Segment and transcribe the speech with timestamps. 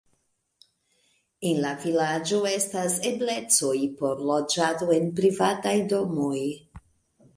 [1.49, 6.39] En la vilaĝo estas eblecoj por loĝado en privataj domoj.